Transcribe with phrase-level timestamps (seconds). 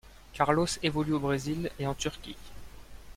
[0.35, 2.35] Carlos évolue au Brésil et en Turquie.